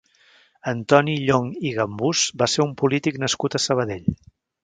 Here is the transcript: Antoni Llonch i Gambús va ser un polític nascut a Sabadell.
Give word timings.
Antoni 0.69 1.13
Llonch 1.25 1.59
i 1.71 1.73
Gambús 1.75 2.23
va 2.43 2.49
ser 2.53 2.63
un 2.67 2.73
polític 2.81 3.23
nascut 3.27 3.59
a 3.61 3.65
Sabadell. 3.69 4.09